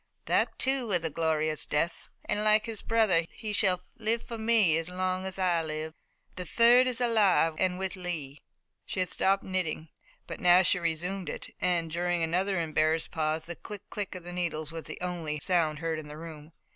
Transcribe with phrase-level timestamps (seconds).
[0.25, 4.75] That, too, was a glorious death, and like his brother he shall live for me
[4.79, 5.93] as long as I live.
[6.37, 8.41] The third is alive and with Lee."
[8.83, 9.89] She had stopped knitting,
[10.25, 14.33] but now she resumed it, and, during another embarrassed pause, the click, click of the
[14.33, 16.51] needles was the only sound heard in the room.